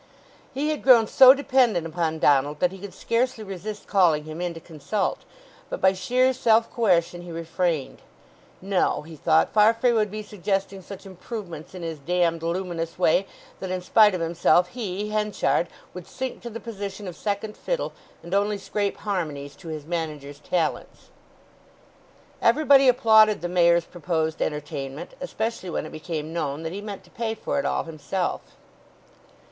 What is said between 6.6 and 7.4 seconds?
coercion he